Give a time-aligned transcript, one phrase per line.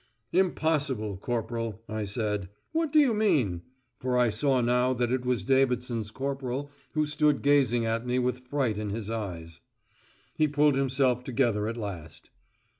[0.33, 2.49] "Impossible, corporal," I said.
[2.71, 3.61] "What do you mean?"
[3.99, 8.39] For I saw now that it was Davidson's corporal who stood gazing at me with
[8.39, 9.59] fright in his eyes.
[10.35, 12.31] He pulled himself together at last.